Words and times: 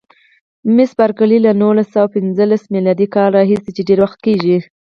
مس 0.75 0.91
بارکلي: 0.99 1.37
له 1.45 1.51
نولس 1.61 1.87
سوه 1.93 2.07
پنځلسم 2.15 2.67
میلادي 2.75 3.07
کال 3.15 3.29
راهیسې 3.37 3.69
چې 3.75 3.81
ډېر 3.89 3.99
وخت 4.03 4.19
کېږي. 4.25 4.57